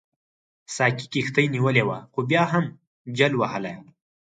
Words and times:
ساقي 0.75 1.05
کښتۍ 1.13 1.45
نیولې 1.55 1.83
وه 1.87 1.97
خو 2.11 2.19
بیا 2.29 2.43
هم 2.53 2.65
جل 3.17 3.33
وهله. 3.37 3.73